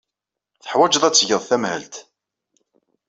Teḥwajeḍ 0.61 1.03
ad 1.05 1.13
tgeḍ 1.15 1.43
tamhelt. 1.49 1.95